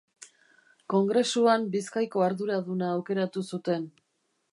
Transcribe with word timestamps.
Kongresuan 0.93 1.67
Bizkaiko 1.75 2.23
arduraduna 2.29 2.89
aukeratu 2.95 3.45
zuten. 3.55 3.87